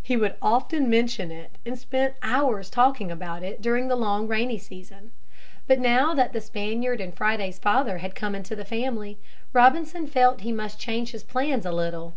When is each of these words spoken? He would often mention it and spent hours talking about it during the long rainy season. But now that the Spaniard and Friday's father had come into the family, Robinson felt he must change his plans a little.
He 0.00 0.16
would 0.16 0.36
often 0.40 0.88
mention 0.88 1.32
it 1.32 1.58
and 1.66 1.76
spent 1.76 2.14
hours 2.22 2.70
talking 2.70 3.10
about 3.10 3.42
it 3.42 3.60
during 3.60 3.88
the 3.88 3.96
long 3.96 4.28
rainy 4.28 4.56
season. 4.56 5.10
But 5.66 5.80
now 5.80 6.14
that 6.14 6.32
the 6.32 6.40
Spaniard 6.40 7.00
and 7.00 7.12
Friday's 7.12 7.58
father 7.58 7.98
had 7.98 8.14
come 8.14 8.36
into 8.36 8.54
the 8.54 8.64
family, 8.64 9.18
Robinson 9.52 10.06
felt 10.06 10.42
he 10.42 10.52
must 10.52 10.78
change 10.78 11.10
his 11.10 11.24
plans 11.24 11.66
a 11.66 11.72
little. 11.72 12.14